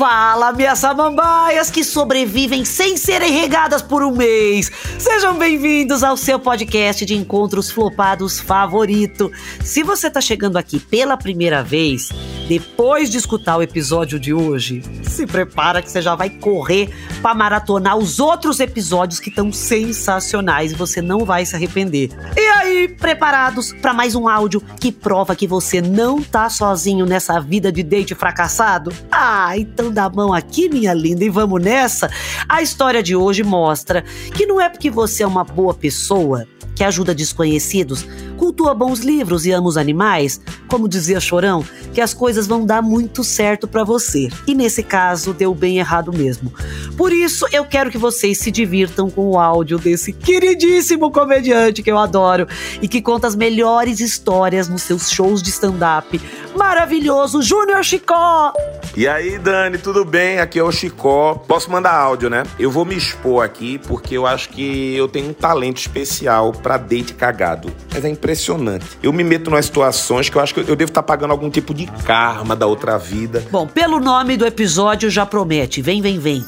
Fala, 0.00 0.50
minhas 0.50 0.78
samambaias 0.78 1.70
que 1.70 1.84
sobrevivem 1.84 2.64
sem 2.64 2.96
serem 2.96 3.32
regadas 3.32 3.82
por 3.82 4.02
um 4.02 4.10
mês. 4.10 4.72
Sejam 4.98 5.36
bem-vindos 5.36 6.02
ao 6.02 6.16
seu 6.16 6.38
podcast 6.40 7.04
de 7.04 7.14
encontros 7.14 7.70
flopados 7.70 8.40
favorito. 8.40 9.30
Se 9.62 9.82
você 9.82 10.08
tá 10.08 10.22
chegando 10.22 10.56
aqui 10.56 10.80
pela 10.80 11.18
primeira 11.18 11.62
vez, 11.62 12.08
depois 12.50 13.08
de 13.08 13.16
escutar 13.16 13.58
o 13.58 13.62
episódio 13.62 14.18
de 14.18 14.34
hoje, 14.34 14.82
se 15.04 15.24
prepara 15.24 15.80
que 15.80 15.88
você 15.88 16.02
já 16.02 16.16
vai 16.16 16.28
correr 16.28 16.90
para 17.22 17.32
maratonar 17.32 17.96
os 17.96 18.18
outros 18.18 18.58
episódios 18.58 19.20
que 19.20 19.28
estão 19.28 19.52
sensacionais 19.52 20.72
e 20.72 20.74
você 20.74 21.00
não 21.00 21.24
vai 21.24 21.46
se 21.46 21.54
arrepender. 21.54 22.10
E 22.36 22.40
aí, 22.40 22.88
preparados 22.88 23.72
para 23.74 23.94
mais 23.94 24.16
um 24.16 24.26
áudio 24.28 24.60
que 24.80 24.90
prova 24.90 25.36
que 25.36 25.46
você 25.46 25.80
não 25.80 26.20
tá 26.20 26.50
sozinho 26.50 27.06
nessa 27.06 27.38
vida 27.38 27.70
de 27.70 27.84
date 27.84 28.16
fracassado? 28.16 28.92
Ah, 29.12 29.56
então 29.56 29.92
dá 29.92 30.06
a 30.06 30.10
mão 30.10 30.34
aqui, 30.34 30.68
minha 30.68 30.92
linda, 30.92 31.24
e 31.24 31.30
vamos 31.30 31.62
nessa? 31.62 32.10
A 32.48 32.60
história 32.60 33.00
de 33.00 33.14
hoje 33.14 33.44
mostra 33.44 34.02
que 34.34 34.44
não 34.44 34.60
é 34.60 34.68
porque 34.68 34.90
você 34.90 35.22
é 35.22 35.26
uma 35.26 35.44
boa 35.44 35.72
pessoa 35.72 36.48
que 36.80 36.84
ajuda 36.84 37.14
desconhecidos, 37.14 38.06
cultua 38.50 38.74
bons 38.74 38.98
livros 38.98 39.46
e 39.46 39.52
ama 39.52 39.68
os 39.68 39.76
animais, 39.76 40.40
como 40.66 40.88
dizia 40.88 41.20
Chorão, 41.20 41.64
que 41.94 42.00
as 42.00 42.12
coisas 42.12 42.48
vão 42.48 42.66
dar 42.66 42.82
muito 42.82 43.22
certo 43.22 43.68
para 43.68 43.84
você. 43.84 44.28
E 44.44 44.56
nesse 44.56 44.82
caso, 44.82 45.32
deu 45.32 45.54
bem 45.54 45.78
errado 45.78 46.12
mesmo. 46.12 46.52
Por 46.96 47.12
isso, 47.12 47.46
eu 47.52 47.64
quero 47.64 47.92
que 47.92 47.96
vocês 47.96 48.38
se 48.38 48.50
divirtam 48.50 49.08
com 49.08 49.30
o 49.30 49.38
áudio 49.38 49.78
desse 49.78 50.12
queridíssimo 50.12 51.12
comediante 51.12 51.80
que 51.80 51.90
eu 51.90 51.96
adoro 51.96 52.48
e 52.82 52.88
que 52.88 53.00
conta 53.00 53.28
as 53.28 53.36
melhores 53.36 54.00
histórias 54.00 54.68
nos 54.68 54.82
seus 54.82 55.08
shows 55.08 55.40
de 55.40 55.50
stand-up. 55.50 56.20
Maravilhoso, 56.56 57.42
Júnior 57.42 57.84
Chicó! 57.84 58.52
E 58.96 59.06
aí, 59.06 59.38
Dani, 59.38 59.78
tudo 59.78 60.04
bem? 60.04 60.40
Aqui 60.40 60.58
é 60.58 60.62
o 60.64 60.72
Chicó. 60.72 61.34
Posso 61.46 61.70
mandar 61.70 61.94
áudio, 61.94 62.28
né? 62.28 62.42
Eu 62.58 62.70
vou 62.70 62.84
me 62.84 62.96
expor 62.96 63.44
aqui 63.44 63.78
porque 63.78 64.16
eu 64.16 64.26
acho 64.26 64.48
que 64.48 64.96
eu 64.96 65.06
tenho 65.06 65.30
um 65.30 65.32
talento 65.32 65.78
especial 65.78 66.52
para 66.52 66.76
date 66.76 67.14
cagado. 67.14 67.72
Mas 67.94 68.04
é 68.04 68.08
impressionante. 68.08 68.84
Eu 69.00 69.12
me 69.12 69.22
meto 69.22 69.48
nas 69.48 69.66
situações 69.66 70.28
que 70.28 70.36
eu 70.36 70.42
acho 70.42 70.52
que 70.52 70.60
eu 70.60 70.76
devo 70.76 70.90
estar 70.90 71.02
tá 71.02 71.06
pagando 71.06 71.30
algum 71.30 71.48
tipo 71.48 71.72
de 71.72 71.86
karma 72.04 72.56
da 72.56 72.66
outra 72.66 72.98
vida. 72.98 73.44
Bom, 73.50 73.66
pelo 73.66 74.00
nome 74.00 74.36
do 74.36 74.44
episódio 74.44 75.08
já 75.08 75.24
promete. 75.24 75.80
Vem, 75.80 76.02
vem, 76.02 76.18
vem. 76.18 76.44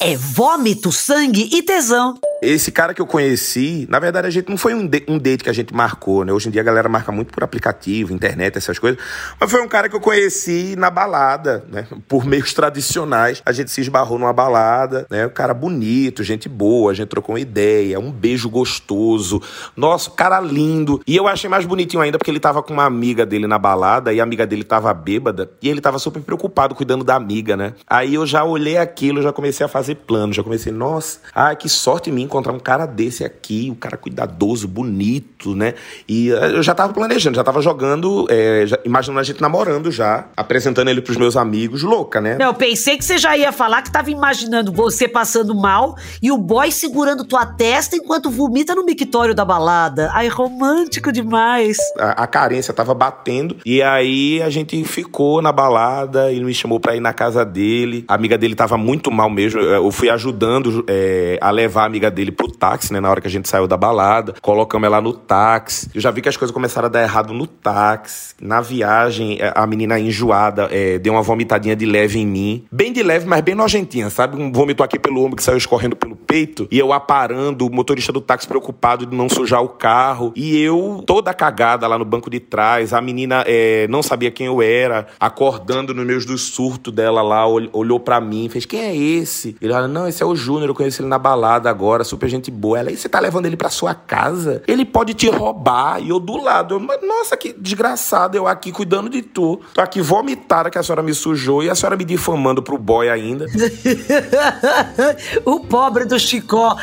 É 0.00 0.16
vômito, 0.16 0.92
sangue 0.92 1.50
e 1.52 1.62
tesão. 1.62 2.14
Esse 2.40 2.70
cara 2.70 2.94
que 2.94 3.02
eu 3.02 3.06
conheci, 3.06 3.86
na 3.90 3.98
verdade, 3.98 4.28
a 4.28 4.30
gente 4.30 4.48
não 4.48 4.56
foi 4.56 4.72
um, 4.72 4.86
de, 4.86 5.04
um 5.08 5.18
date 5.18 5.42
que 5.42 5.50
a 5.50 5.52
gente 5.52 5.74
marcou, 5.74 6.24
né? 6.24 6.32
Hoje 6.32 6.48
em 6.48 6.52
dia 6.52 6.60
a 6.60 6.64
galera 6.64 6.88
marca 6.88 7.10
muito 7.10 7.32
por 7.32 7.42
aplicativo, 7.42 8.14
internet, 8.14 8.56
essas 8.56 8.78
coisas. 8.78 9.00
Mas 9.40 9.50
foi 9.50 9.60
um 9.60 9.66
cara 9.66 9.88
que 9.88 9.96
eu 9.96 10.00
conheci 10.00 10.76
na 10.78 10.88
balada, 10.88 11.64
né? 11.68 11.86
Por 12.06 12.24
meios 12.24 12.54
tradicionais. 12.54 13.42
A 13.44 13.50
gente 13.50 13.72
se 13.72 13.80
esbarrou 13.80 14.20
numa 14.20 14.32
balada, 14.32 15.04
né? 15.10 15.26
Um 15.26 15.30
cara 15.30 15.52
bonito, 15.52 16.22
gente 16.22 16.48
boa, 16.48 16.92
a 16.92 16.94
gente 16.94 17.08
trocou 17.08 17.34
uma 17.34 17.40
ideia, 17.40 17.98
um 17.98 18.12
beijo 18.12 18.48
gostoso. 18.48 19.42
Nossa, 19.76 20.08
cara 20.10 20.40
lindo. 20.40 21.02
E 21.08 21.16
eu 21.16 21.26
achei 21.26 21.50
mais 21.50 21.66
bonitinho 21.66 22.02
ainda 22.02 22.18
porque 22.18 22.30
ele 22.30 22.40
tava 22.40 22.62
com 22.62 22.72
uma 22.72 22.84
amiga 22.84 23.26
dele 23.26 23.48
na 23.48 23.58
balada 23.58 24.12
e 24.12 24.20
a 24.20 24.22
amiga 24.22 24.46
dele 24.46 24.62
tava 24.62 24.94
bêbada 24.94 25.50
e 25.60 25.68
ele 25.68 25.80
tava 25.80 25.98
super 25.98 26.22
preocupado 26.22 26.72
cuidando 26.76 27.02
da 27.02 27.16
amiga, 27.16 27.56
né? 27.56 27.74
Aí 27.84 28.14
eu 28.14 28.24
já 28.24 28.44
olhei 28.44 28.76
aquilo, 28.76 29.22
já 29.22 29.32
comecei 29.32 29.66
a 29.66 29.68
fazer 29.68 29.96
plano, 29.96 30.32
já 30.32 30.44
comecei, 30.44 30.72
nossa, 30.72 31.18
ai, 31.34 31.56
que 31.56 31.68
sorte 31.68 32.12
mim 32.12 32.27
encontrar 32.28 32.52
um 32.52 32.60
cara 32.60 32.86
desse 32.86 33.24
aqui, 33.24 33.68
um 33.70 33.74
cara 33.74 33.96
cuidadoso, 33.96 34.68
bonito, 34.68 35.54
né? 35.54 35.74
E 36.08 36.30
eh, 36.30 36.52
eu 36.56 36.62
já 36.62 36.74
tava 36.74 36.92
planejando, 36.92 37.36
já 37.36 37.44
tava 37.44 37.60
jogando, 37.60 38.26
é, 38.30 38.66
já, 38.66 38.78
imaginando 38.84 39.20
a 39.20 39.22
gente 39.22 39.40
namorando 39.40 39.90
já, 39.90 40.26
apresentando 40.36 40.88
ele 40.88 41.00
pros 41.00 41.16
meus 41.16 41.36
amigos, 41.36 41.82
louca, 41.82 42.20
né? 42.20 42.36
Não, 42.38 42.46
eu 42.46 42.54
pensei 42.54 42.96
que 42.96 43.04
você 43.04 43.18
já 43.18 43.36
ia 43.36 43.50
falar 43.50 43.82
que 43.82 43.90
tava 43.90 44.10
imaginando 44.10 44.72
você 44.72 45.08
passando 45.08 45.54
mal 45.54 45.96
e 46.22 46.30
o 46.30 46.38
boy 46.38 46.70
segurando 46.70 47.24
tua 47.24 47.46
testa 47.46 47.96
enquanto 47.96 48.30
vomita 48.30 48.74
no 48.74 48.84
mictório 48.84 49.34
da 49.34 49.44
balada. 49.44 50.10
Ai, 50.12 50.28
romântico 50.28 51.10
demais. 51.10 51.78
A, 51.98 52.24
a 52.24 52.26
carência 52.26 52.74
tava 52.74 52.94
batendo 52.94 53.56
e 53.64 53.82
aí 53.82 54.42
a 54.42 54.50
gente 54.50 54.82
ficou 54.84 55.40
na 55.40 55.52
balada, 55.52 56.30
ele 56.30 56.44
me 56.44 56.54
chamou 56.54 56.78
pra 56.78 56.94
ir 56.94 57.00
na 57.00 57.12
casa 57.12 57.44
dele, 57.44 58.04
a 58.06 58.14
amiga 58.14 58.36
dele 58.36 58.54
tava 58.54 58.76
muito 58.76 59.10
mal 59.10 59.30
mesmo, 59.30 59.60
eu 59.60 59.90
fui 59.90 60.10
ajudando 60.10 60.84
é, 60.88 61.38
a 61.40 61.50
levar 61.50 61.82
a 61.82 61.86
amiga 61.86 62.10
dele 62.10 62.17
pro 62.32 62.50
táxi, 62.50 62.92
né? 62.92 63.00
Na 63.00 63.10
hora 63.10 63.20
que 63.20 63.26
a 63.26 63.30
gente 63.30 63.48
saiu 63.48 63.66
da 63.66 63.76
balada. 63.76 64.34
Colocamos 64.40 64.86
ela 64.86 65.00
no 65.00 65.12
táxi. 65.12 65.90
Eu 65.94 66.00
já 66.00 66.10
vi 66.10 66.20
que 66.20 66.28
as 66.28 66.36
coisas 66.36 66.52
começaram 66.52 66.86
a 66.86 66.88
dar 66.88 67.02
errado 67.02 67.32
no 67.32 67.46
táxi. 67.46 68.34
Na 68.40 68.60
viagem, 68.60 69.38
é, 69.40 69.52
a 69.54 69.66
menina 69.66 69.98
enjoada 69.98 70.68
é, 70.70 70.98
deu 70.98 71.12
uma 71.12 71.22
vomitadinha 71.22 71.74
de 71.74 71.86
leve 71.86 72.18
em 72.18 72.26
mim. 72.26 72.64
Bem 72.70 72.92
de 72.92 73.02
leve, 73.02 73.26
mas 73.26 73.40
bem 73.40 73.54
nojentinha, 73.54 74.10
sabe? 74.10 74.40
Um 74.40 74.52
vômito 74.52 74.82
aqui 74.82 74.98
pelo 74.98 75.22
ombro 75.22 75.36
que 75.36 75.42
saiu 75.42 75.56
escorrendo 75.58 75.96
pelo 75.96 76.16
peito. 76.16 76.68
E 76.70 76.78
eu 76.78 76.92
aparando, 76.92 77.66
o 77.66 77.72
motorista 77.72 78.12
do 78.12 78.20
táxi 78.20 78.46
preocupado 78.46 79.06
de 79.06 79.16
não 79.16 79.28
sujar 79.28 79.62
o 79.62 79.68
carro. 79.68 80.32
E 80.34 80.60
eu 80.60 81.02
toda 81.06 81.32
cagada 81.32 81.86
lá 81.86 81.98
no 81.98 82.04
banco 82.04 82.30
de 82.30 82.40
trás. 82.40 82.92
A 82.92 83.00
menina 83.00 83.44
é, 83.46 83.86
não 83.88 84.02
sabia 84.02 84.30
quem 84.30 84.46
eu 84.46 84.62
era, 84.62 85.06
acordando 85.18 85.94
nos 85.94 86.06
meus 86.06 86.24
dos 86.24 86.42
surtos 86.42 86.92
dela 86.92 87.22
lá, 87.22 87.46
olhou 87.46 88.00
para 88.00 88.20
mim, 88.20 88.48
fez: 88.48 88.64
Quem 88.64 88.80
é 88.80 88.96
esse? 88.96 89.56
Ele 89.60 89.72
falou: 89.72 89.88
Não, 89.88 90.08
esse 90.08 90.22
é 90.22 90.26
o 90.26 90.34
Júnior, 90.34 90.68
eu 90.68 90.74
conheci 90.74 91.00
ele 91.00 91.08
na 91.08 91.18
balada 91.18 91.70
agora, 91.70 92.04
super 92.08 92.28
gente 92.28 92.50
boa. 92.50 92.78
Ela, 92.78 92.90
e 92.90 92.96
você 92.96 93.08
tá 93.08 93.20
levando 93.20 93.46
ele 93.46 93.56
pra 93.56 93.70
sua 93.70 93.94
casa? 93.94 94.62
Ele 94.66 94.84
pode 94.84 95.14
te 95.14 95.28
roubar. 95.28 96.00
E 96.02 96.08
eu 96.08 96.18
do 96.18 96.36
lado, 96.36 96.74
eu, 96.74 97.06
nossa, 97.06 97.36
que 97.36 97.52
desgraçado, 97.52 98.36
eu 98.36 98.46
aqui 98.46 98.72
cuidando 98.72 99.08
de 99.08 99.22
tu. 99.22 99.60
Tô 99.74 99.80
aqui 99.80 100.00
vomitada 100.00 100.70
que 100.70 100.78
a 100.78 100.82
senhora 100.82 101.02
me 101.02 101.14
sujou 101.14 101.62
e 101.62 101.70
a 101.70 101.74
senhora 101.74 101.96
me 101.96 102.04
difamando 102.04 102.62
pro 102.62 102.78
boy 102.78 103.08
ainda. 103.08 103.46
o 105.44 105.60
pobre 105.60 106.04
do 106.04 106.18
Chicó, 106.18 106.76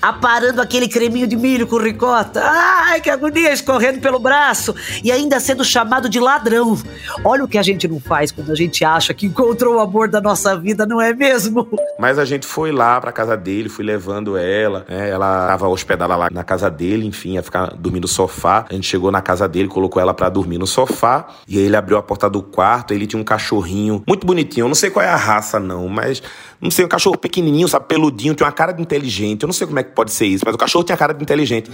aparando 0.00 0.60
aquele 0.60 0.88
creminho 0.88 1.26
de 1.26 1.36
milho 1.36 1.66
com 1.66 1.78
ricota. 1.78 2.42
Ai, 2.44 3.00
que 3.00 3.10
agonia, 3.10 3.52
escorrendo 3.52 4.00
pelo 4.00 4.18
braço. 4.18 4.74
E 5.02 5.10
ainda 5.12 5.40
sendo 5.40 5.64
chamado 5.64 6.08
de 6.08 6.18
ladrão. 6.18 6.78
Olha 7.24 7.44
o 7.44 7.48
que 7.48 7.58
a 7.58 7.62
gente 7.62 7.86
não 7.86 8.00
faz 8.00 8.32
quando 8.32 8.50
a 8.50 8.54
gente 8.54 8.84
acha 8.84 9.14
que 9.14 9.26
encontrou 9.26 9.76
o 9.76 9.80
amor 9.80 10.08
da 10.08 10.20
nossa 10.20 10.56
vida, 10.56 10.86
não 10.86 11.00
é 11.00 11.12
mesmo? 11.12 11.68
Mas 11.98 12.18
a 12.18 12.24
gente 12.24 12.46
foi 12.46 12.72
lá 12.72 13.00
pra 13.00 13.12
casa 13.12 13.36
dele, 13.36 13.68
fui 13.68 13.84
levando 13.84 14.36
ela, 14.36 14.71
né? 14.80 15.10
Ela 15.10 15.46
tava 15.48 15.68
hospedada 15.68 16.14
lá 16.16 16.28
na 16.30 16.44
casa 16.44 16.70
dele, 16.70 17.06
enfim, 17.06 17.34
ia 17.34 17.42
ficar 17.42 17.74
dormindo 17.74 18.02
no 18.02 18.08
sofá. 18.08 18.66
A 18.68 18.74
gente 18.74 18.86
chegou 18.86 19.10
na 19.10 19.22
casa 19.22 19.48
dele, 19.48 19.68
colocou 19.68 20.00
ela 20.00 20.12
para 20.12 20.28
dormir 20.28 20.58
no 20.58 20.66
sofá. 20.66 21.26
E 21.46 21.58
aí 21.58 21.64
ele 21.64 21.76
abriu 21.76 21.96
a 21.96 22.02
porta 22.02 22.28
do 22.28 22.42
quarto, 22.42 22.92
ele 22.92 23.06
tinha 23.06 23.20
um 23.20 23.24
cachorrinho 23.24 24.02
muito 24.06 24.26
bonitinho. 24.26 24.64
Eu 24.64 24.68
não 24.68 24.74
sei 24.74 24.90
qual 24.90 25.04
é 25.04 25.08
a 25.08 25.16
raça, 25.16 25.58
não, 25.60 25.88
mas 25.88 26.22
não 26.60 26.70
sei, 26.70 26.84
um 26.84 26.88
cachorro 26.88 27.16
pequenininho, 27.16 27.68
sabe, 27.68 27.86
peludinho, 27.86 28.34
tinha 28.34 28.46
uma 28.46 28.52
cara 28.52 28.72
de 28.72 28.82
inteligente. 28.82 29.42
Eu 29.42 29.46
não 29.46 29.54
sei 29.54 29.66
como 29.66 29.78
é 29.78 29.82
que 29.82 29.92
pode 29.92 30.12
ser 30.12 30.26
isso, 30.26 30.44
mas 30.44 30.54
o 30.54 30.58
cachorro 30.58 30.84
tinha 30.84 30.96
cara 30.96 31.12
de 31.12 31.22
inteligente. 31.22 31.70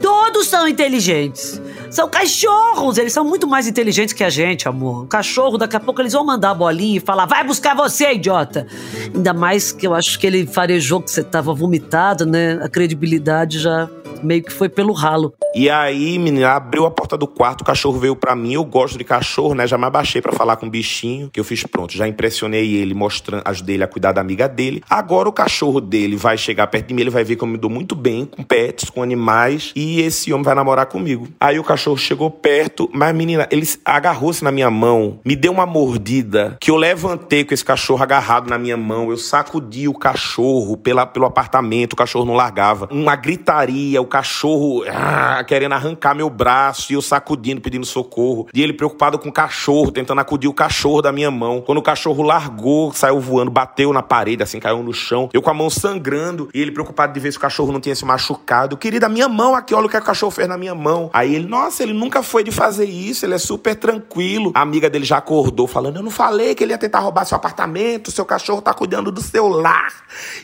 Todos 0.00 0.48
são 0.48 0.68
inteligentes. 0.68 1.60
São 1.94 2.08
cachorros, 2.08 2.98
eles 2.98 3.12
são 3.12 3.24
muito 3.24 3.46
mais 3.46 3.68
inteligentes 3.68 4.12
que 4.12 4.24
a 4.24 4.28
gente, 4.28 4.66
amor. 4.66 5.04
Um 5.04 5.06
cachorro, 5.06 5.56
daqui 5.56 5.76
a 5.76 5.80
pouco 5.80 6.02
eles 6.02 6.12
vão 6.12 6.26
mandar 6.26 6.50
a 6.50 6.54
bolinha 6.54 6.96
e 6.96 7.00
falar: 7.00 7.24
vai 7.24 7.44
buscar 7.44 7.76
você, 7.76 8.14
idiota. 8.14 8.66
Ainda 9.14 9.32
mais 9.32 9.70
que 9.70 9.86
eu 9.86 9.94
acho 9.94 10.18
que 10.18 10.26
ele 10.26 10.44
farejou 10.44 11.00
que 11.00 11.08
você 11.08 11.22
tava 11.22 11.54
vomitado, 11.54 12.26
né? 12.26 12.58
A 12.60 12.68
credibilidade 12.68 13.60
já 13.60 13.88
meio 14.22 14.42
que 14.42 14.52
foi 14.52 14.68
pelo 14.68 14.92
ralo. 14.92 15.34
E 15.54 15.70
aí, 15.70 16.18
menina, 16.18 16.50
abriu 16.50 16.84
a 16.84 16.90
porta 16.90 17.16
do 17.16 17.26
quarto, 17.26 17.60
o 17.60 17.64
cachorro 17.64 17.98
veio 17.98 18.16
para 18.16 18.34
mim. 18.34 18.54
Eu 18.54 18.64
gosto 18.64 18.98
de 18.98 19.04
cachorro, 19.04 19.54
né? 19.54 19.66
Já 19.66 19.78
me 19.78 19.84
abaixei 19.84 20.20
para 20.20 20.32
falar 20.32 20.56
com 20.56 20.66
o 20.66 20.70
bichinho, 20.70 21.30
que 21.32 21.38
eu 21.38 21.44
fiz 21.44 21.62
pronto. 21.64 21.92
Já 21.92 22.08
impressionei 22.08 22.74
ele, 22.74 22.94
mostrando, 22.94 23.42
ajudei 23.44 23.76
ele 23.76 23.84
a 23.84 23.86
cuidar 23.86 24.12
da 24.12 24.20
amiga 24.20 24.48
dele. 24.48 24.82
Agora 24.90 25.28
o 25.28 25.32
cachorro 25.32 25.80
dele 25.80 26.16
vai 26.16 26.36
chegar 26.36 26.66
perto 26.66 26.88
de 26.88 26.94
mim, 26.94 27.02
ele 27.02 27.10
vai 27.10 27.24
ver 27.24 27.36
que 27.36 27.44
eu 27.44 27.48
me 27.48 27.56
dou 27.56 27.70
muito 27.70 27.94
bem 27.94 28.24
com 28.24 28.42
pets, 28.42 28.90
com 28.90 29.02
animais, 29.02 29.72
e 29.76 30.00
esse 30.00 30.32
homem 30.32 30.44
vai 30.44 30.54
namorar 30.54 30.86
comigo. 30.86 31.28
Aí 31.40 31.58
o 31.58 31.64
cachorro 31.64 31.96
chegou 31.96 32.30
perto, 32.30 32.90
mas 32.92 33.14
menina, 33.14 33.46
ele 33.50 33.66
agarrou-se 33.84 34.42
na 34.42 34.50
minha 34.50 34.70
mão, 34.70 35.20
me 35.24 35.36
deu 35.36 35.52
uma 35.52 35.66
mordida, 35.66 36.56
que 36.60 36.70
eu 36.70 36.76
levantei 36.76 37.44
com 37.44 37.54
esse 37.54 37.64
cachorro 37.64 38.02
agarrado 38.02 38.48
na 38.48 38.58
minha 38.58 38.76
mão, 38.76 39.10
eu 39.10 39.16
sacudi 39.16 39.88
o 39.88 39.94
cachorro 39.94 40.76
pela, 40.76 41.06
pelo 41.06 41.26
apartamento, 41.26 41.92
o 41.92 41.96
cachorro 41.96 42.24
não 42.24 42.34
largava. 42.34 42.88
Uma 42.90 43.16
gritaria, 43.16 44.00
o 44.04 44.08
cachorro 44.08 44.84
ah, 44.88 45.42
querendo 45.44 45.72
arrancar 45.72 46.14
meu 46.14 46.30
braço 46.30 46.92
e 46.92 46.94
eu 46.94 47.02
sacudindo, 47.02 47.60
pedindo 47.60 47.84
socorro. 47.84 48.48
E 48.54 48.62
ele 48.62 48.72
preocupado 48.72 49.18
com 49.18 49.28
o 49.28 49.32
cachorro, 49.32 49.90
tentando 49.90 50.20
acudir 50.20 50.48
o 50.48 50.54
cachorro 50.54 51.02
da 51.02 51.12
minha 51.12 51.30
mão. 51.30 51.60
Quando 51.60 51.78
o 51.78 51.82
cachorro 51.82 52.22
largou, 52.22 52.92
saiu 52.92 53.20
voando, 53.20 53.50
bateu 53.50 53.92
na 53.92 54.02
parede, 54.02 54.42
assim, 54.42 54.60
caiu 54.60 54.82
no 54.82 54.92
chão. 54.92 55.28
Eu 55.32 55.42
com 55.42 55.50
a 55.50 55.54
mão 55.54 55.68
sangrando 55.68 56.48
e 56.54 56.60
ele 56.60 56.70
preocupado 56.70 57.12
de 57.12 57.20
ver 57.20 57.32
se 57.32 57.38
o 57.38 57.40
cachorro 57.40 57.72
não 57.72 57.80
tinha 57.80 57.94
se 57.94 58.04
machucado. 58.04 58.76
Querida, 58.76 59.08
minha 59.08 59.28
mão 59.28 59.54
aqui, 59.54 59.74
olha 59.74 59.86
o 59.86 59.88
que 59.88 59.96
o 59.96 60.02
cachorro 60.02 60.30
fez 60.30 60.48
na 60.48 60.58
minha 60.58 60.74
mão. 60.74 61.10
Aí 61.12 61.34
ele, 61.34 61.46
nossa, 61.46 61.82
ele 61.82 61.92
nunca 61.92 62.22
foi 62.22 62.44
de 62.44 62.50
fazer 62.50 62.86
isso, 62.86 63.24
ele 63.24 63.34
é 63.34 63.38
super 63.38 63.74
tranquilo. 63.74 64.52
A 64.54 64.62
amiga 64.62 64.88
dele 64.90 65.04
já 65.04 65.18
acordou 65.18 65.66
falando: 65.66 65.96
Eu 65.96 66.02
não 66.02 66.10
falei 66.10 66.54
que 66.54 66.62
ele 66.64 66.72
ia 66.72 66.78
tentar 66.78 67.00
roubar 67.00 67.24
seu 67.24 67.36
apartamento, 67.36 68.10
seu 68.10 68.24
cachorro 68.24 68.62
tá 68.62 68.72
cuidando 68.74 69.10
do 69.10 69.20
seu 69.20 69.48
lar. 69.48 69.92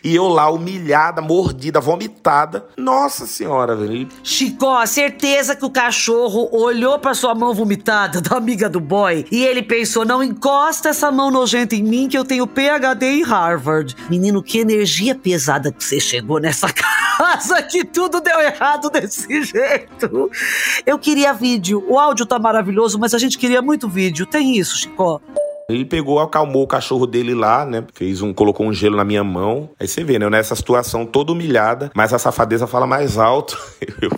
E 0.03 0.15
eu 0.15 0.29
lá, 0.29 0.51
humilhada, 0.51 1.21
mordida, 1.21 1.81
vomitada. 1.81 2.67
Nossa 2.77 3.27
senhora, 3.27 3.50
velho. 3.77 4.09
Chicó, 4.23 4.85
certeza 4.87 5.57
que 5.57 5.65
o 5.65 5.71
cachorro 5.71 6.49
olhou 6.53 6.99
para 6.99 7.15
sua 7.15 7.35
mão 7.35 7.53
vomitada 7.53 8.21
da 8.21 8.37
amiga 8.37 8.69
do 8.69 8.81
boy 8.81 9.27
e 9.31 9.45
ele 9.45 9.63
pensou: 9.63 10.05
não 10.05 10.23
encosta 10.23 10.91
essa 10.91 11.11
mão 11.11 11.31
nojenta 11.31 11.75
em 11.75 11.83
mim 11.83 12.09
que 12.09 12.17
eu 12.17 12.25
tenho 12.25 12.47
PhD 12.47 13.07
em 13.07 13.23
Harvard. 13.23 13.97
Menino, 14.09 14.43
que 14.43 14.59
energia 14.59 15.15
pesada 15.15 15.73
que 15.73 15.83
você 15.83 15.99
chegou 16.01 16.39
nessa 16.39 16.69
casa 16.73 17.63
que 17.63 17.85
tudo 17.85 18.21
deu 18.21 18.41
errado 18.41 18.89
desse 18.91 19.43
jeito. 19.43 20.31
Eu 20.87 20.99
queria 20.99 21.33
vídeo. 21.33 21.85
O 21.89 21.99
áudio 21.99 22.27
tá 22.27 22.39
maravilhoso, 22.39 22.99
mas 22.99 23.15
a 23.15 23.19
gente 23.19 23.39
queria 23.39 23.61
muito 23.61 23.89
vídeo. 23.89 24.27
Tem 24.27 24.57
isso, 24.57 24.77
Chico? 24.77 25.21
Ele 25.73 25.85
pegou, 25.85 26.19
acalmou 26.21 26.63
o 26.63 26.67
cachorro 26.67 27.07
dele 27.07 27.35
lá, 27.35 27.65
né? 27.65 27.85
Fez 27.95 28.23
um, 28.23 28.33
colocou 28.33 28.67
um 28.67 28.73
gelo 28.73 28.97
na 28.97 29.05
minha 29.05 29.25
mão. 29.25 29.71
Aí 29.79 29.89
você 29.89 30.05
vê, 30.05 30.19
né? 30.19 30.29
Nessa 30.29 30.55
situação 30.55 31.07
toda 31.07 31.33
humilhada, 31.33 31.91
mas 31.95 32.13
a 32.13 32.19
safadeza 32.19 32.67
fala 32.67 32.87
mais 32.87 33.19
alto. 33.19 33.59
Eu 34.01 34.11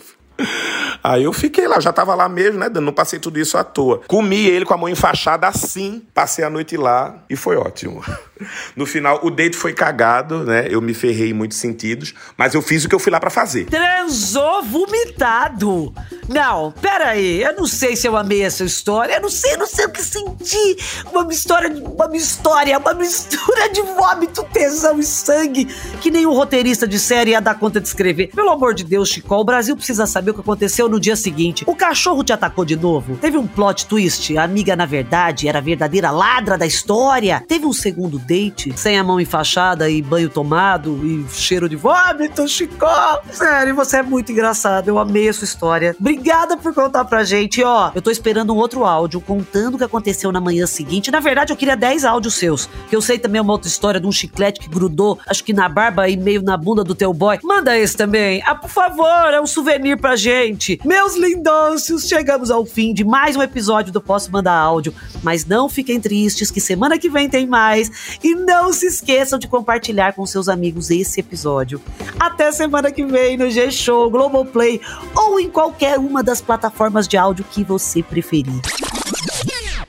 Aí 1.02 1.24
eu 1.24 1.32
fiquei 1.32 1.66
lá, 1.66 1.80
já 1.80 1.92
tava 1.92 2.14
lá 2.14 2.28
mesmo, 2.28 2.60
né? 2.60 2.68
Não 2.68 2.92
passei 2.92 3.18
tudo 3.18 3.38
isso 3.40 3.58
à 3.58 3.64
toa. 3.64 4.02
Comi 4.06 4.46
ele 4.46 4.64
com 4.64 4.72
a 4.72 4.76
mão 4.76 4.88
enfaixada 4.88 5.48
assim, 5.48 6.02
passei 6.14 6.44
a 6.44 6.50
noite 6.50 6.76
lá 6.76 7.24
e 7.28 7.34
foi 7.36 7.56
ótimo. 7.56 8.02
No 8.74 8.86
final, 8.86 9.20
o 9.22 9.30
date 9.30 9.56
foi 9.56 9.72
cagado, 9.72 10.42
né? 10.42 10.66
Eu 10.68 10.80
me 10.80 10.94
ferrei 10.94 11.30
em 11.30 11.32
muitos 11.32 11.58
sentidos, 11.58 12.12
mas 12.36 12.54
eu 12.54 12.60
fiz 12.60 12.84
o 12.84 12.88
que 12.88 12.94
eu 12.94 12.98
fui 12.98 13.12
lá 13.12 13.20
para 13.20 13.30
fazer. 13.30 13.66
Transou 13.66 14.64
vomitado! 14.64 15.94
Não, 16.28 16.72
peraí, 16.80 17.42
eu 17.42 17.54
não 17.56 17.66
sei 17.66 17.96
se 17.96 18.06
eu 18.06 18.16
amei 18.16 18.42
essa 18.42 18.64
história, 18.64 19.14
eu 19.14 19.22
não 19.22 19.28
sei, 19.28 19.54
eu 19.54 19.58
não 19.58 19.66
sei 19.66 19.86
o 19.86 19.90
que 19.90 20.02
senti. 20.02 20.76
Uma 21.12 21.32
história, 21.32 21.68
uma 21.68 22.16
história, 22.16 22.78
uma 22.78 22.94
mistura 22.94 23.68
de 23.70 23.82
vômito, 23.82 24.44
tesão 24.52 24.98
e 24.98 25.02
sangue, 25.02 25.64
que 26.00 26.10
o 26.26 26.32
roteirista 26.32 26.86
de 26.86 26.98
série 26.98 27.32
ia 27.32 27.40
dar 27.40 27.58
conta 27.58 27.80
de 27.80 27.88
escrever. 27.88 28.28
Pelo 28.28 28.50
amor 28.50 28.74
de 28.74 28.84
Deus, 28.84 29.08
Chico, 29.08 29.34
o 29.34 29.44
Brasil 29.44 29.76
precisa 29.76 30.06
saber 30.06 30.30
o 30.30 30.34
que 30.34 30.40
aconteceu 30.40 30.88
no 30.88 31.00
dia 31.00 31.16
seguinte. 31.16 31.64
O 31.66 31.74
cachorro 31.74 32.22
te 32.22 32.32
atacou 32.32 32.64
de 32.64 32.76
novo? 32.76 33.16
Teve 33.16 33.36
um 33.36 33.46
plot 33.46 33.86
twist, 33.86 34.36
a 34.36 34.44
amiga, 34.44 34.76
na 34.76 34.86
verdade, 34.86 35.48
era 35.48 35.58
a 35.58 35.62
verdadeira 35.62 36.10
ladra 36.10 36.56
da 36.56 36.66
história? 36.66 37.42
Teve 37.48 37.66
um 37.66 37.72
segundo 37.72 38.18
date, 38.18 38.72
sem 38.76 38.98
a 38.98 39.04
mão 39.04 39.20
enfaixada 39.20 39.90
e 39.90 40.00
banho 40.00 40.28
tomado 40.28 41.00
e 41.04 41.26
cheiro 41.32 41.68
de 41.68 41.76
vômito, 41.76 42.46
Chico? 42.46 42.86
Sério, 43.32 43.74
você 43.74 43.98
é 43.98 44.02
muito 44.02 44.30
engraçado, 44.30 44.88
eu 44.88 44.98
amei 44.98 45.28
a 45.28 45.32
sua 45.32 45.44
história. 45.44 45.96
Obrigada 46.12 46.58
por 46.58 46.74
contar 46.74 47.06
pra 47.06 47.24
gente. 47.24 47.64
Ó, 47.64 47.90
eu 47.94 48.02
tô 48.02 48.10
esperando 48.10 48.52
um 48.52 48.58
outro 48.58 48.84
áudio 48.84 49.18
contando 49.18 49.76
o 49.76 49.78
que 49.78 49.84
aconteceu 49.84 50.30
na 50.30 50.42
manhã 50.42 50.66
seguinte. 50.66 51.10
Na 51.10 51.20
verdade, 51.20 51.54
eu 51.54 51.56
queria 51.56 51.74
10 51.74 52.04
áudios 52.04 52.34
seus. 52.34 52.68
Que 52.90 52.94
eu 52.94 53.00
sei 53.00 53.18
também 53.18 53.40
uma 53.40 53.54
outra 53.54 53.66
história 53.66 53.98
de 53.98 54.06
um 54.06 54.12
chiclete 54.12 54.60
que 54.60 54.68
grudou, 54.68 55.18
acho 55.26 55.42
que 55.42 55.54
na 55.54 55.70
barba 55.70 56.06
e 56.10 56.16
meio 56.18 56.42
na 56.42 56.54
bunda 56.54 56.84
do 56.84 56.94
teu 56.94 57.14
boy. 57.14 57.38
Manda 57.42 57.78
esse 57.78 57.96
também. 57.96 58.42
Ah, 58.44 58.54
por 58.54 58.68
favor, 58.68 59.32
é 59.32 59.40
um 59.40 59.46
souvenir 59.46 59.96
pra 59.96 60.14
gente. 60.14 60.78
Meus 60.84 61.16
lindôcios, 61.16 62.06
chegamos 62.06 62.50
ao 62.50 62.66
fim 62.66 62.92
de 62.92 63.04
mais 63.04 63.34
um 63.34 63.42
episódio 63.42 63.90
do 63.90 64.00
Posso 64.00 64.30
Mandar 64.30 64.58
Áudio. 64.58 64.94
Mas 65.22 65.46
não 65.46 65.66
fiquem 65.66 65.98
tristes, 65.98 66.50
que 66.50 66.60
semana 66.60 66.98
que 66.98 67.08
vem 67.08 67.26
tem 67.26 67.46
mais. 67.46 68.18
E 68.22 68.34
não 68.34 68.70
se 68.70 68.84
esqueçam 68.84 69.38
de 69.38 69.48
compartilhar 69.48 70.12
com 70.12 70.26
seus 70.26 70.50
amigos 70.50 70.90
esse 70.90 71.20
episódio. 71.20 71.80
Até 72.20 72.52
semana 72.52 72.92
que 72.92 73.02
vem 73.02 73.38
no 73.38 73.50
G-Show, 73.50 74.10
Globoplay 74.10 74.78
ou 75.16 75.40
em 75.40 75.48
qualquer 75.48 76.01
uma 76.04 76.22
das 76.22 76.40
plataformas 76.40 77.06
de 77.06 77.16
áudio 77.16 77.44
que 77.50 77.62
você 77.64 78.02
preferir. 78.02 78.60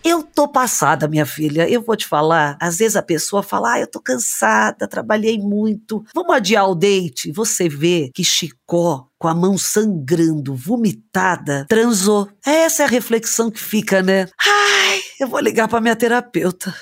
Eu 0.03 0.21
tô 0.21 0.47
passada, 0.47 1.07
minha 1.07 1.25
filha. 1.25 1.69
Eu 1.69 1.81
vou 1.81 1.95
te 1.95 2.05
falar. 2.05 2.57
Às 2.59 2.77
vezes 2.77 2.97
a 2.97 3.01
pessoa 3.01 3.41
fala: 3.41 3.73
ah, 3.73 3.79
eu 3.79 3.87
tô 3.87 4.01
cansada, 4.01 4.87
trabalhei 4.87 5.39
muito. 5.39 6.03
Vamos 6.13 6.35
adiar 6.35 6.69
o 6.69 6.75
date? 6.75 7.31
Você 7.31 7.69
vê 7.69 8.11
que 8.13 8.23
Chicó, 8.23 9.07
com 9.17 9.27
a 9.29 9.33
mão 9.33 9.57
sangrando, 9.57 10.55
vomitada, 10.55 11.65
transou. 11.69 12.27
Essa 12.45 12.83
é 12.83 12.85
a 12.85 12.89
reflexão 12.89 13.49
que 13.49 13.59
fica, 13.59 14.03
né? 14.03 14.27
Ai, 14.39 14.99
eu 15.21 15.27
vou 15.27 15.39
ligar 15.39 15.69
pra 15.69 15.79
minha 15.79 15.95
terapeuta. 15.95 16.75